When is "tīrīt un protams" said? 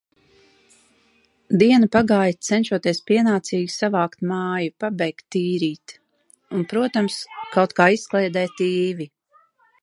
5.37-7.19